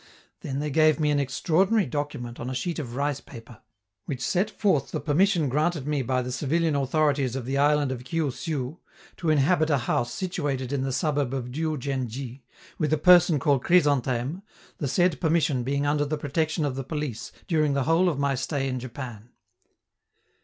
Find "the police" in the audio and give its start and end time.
16.75-17.31